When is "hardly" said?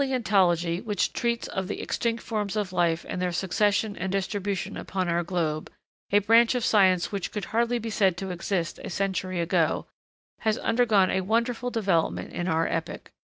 7.53-7.77